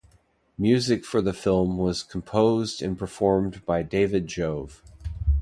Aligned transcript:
Music 0.57 1.05
for 1.05 1.21
the 1.21 1.31
film 1.31 1.77
was 1.77 2.01
composed 2.01 2.81
and 2.81 2.97
performed 2.97 3.63
by 3.67 3.83
David 3.83 4.25
Jove. 4.25 4.81